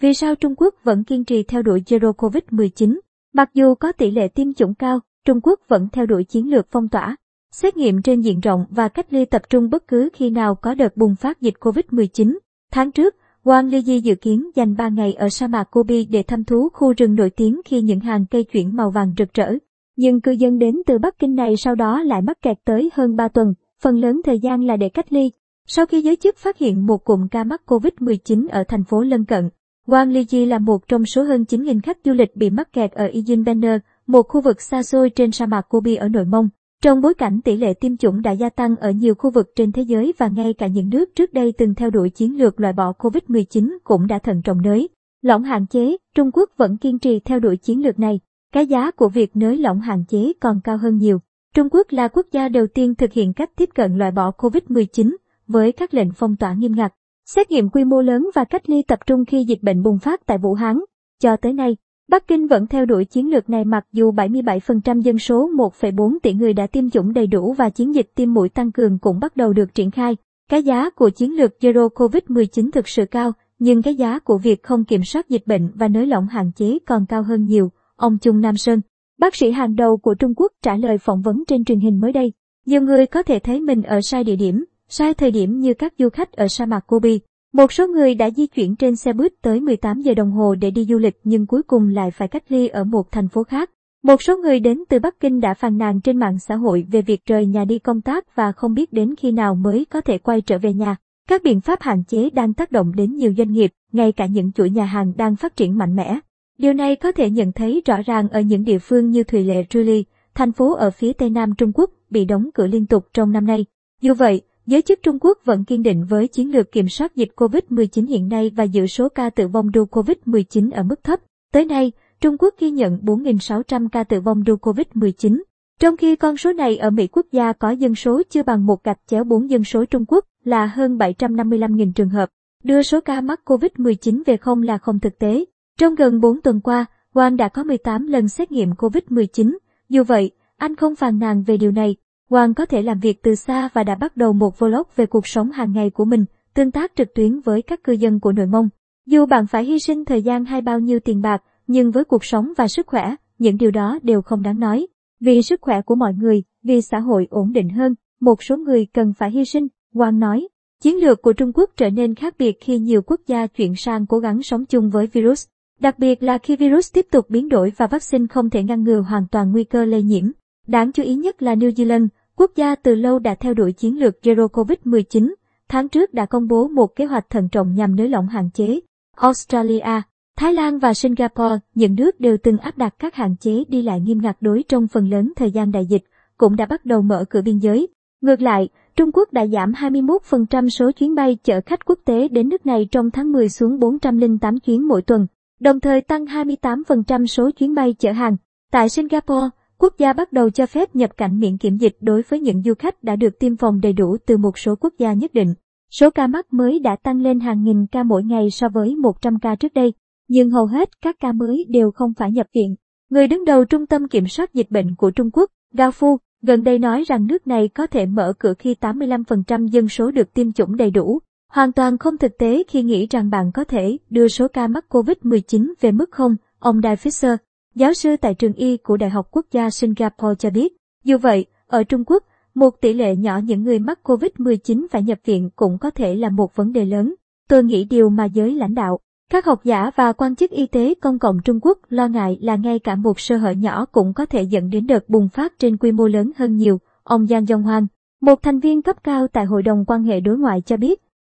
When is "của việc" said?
48.90-49.36, 74.18-74.62